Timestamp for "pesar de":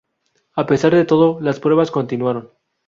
0.65-1.05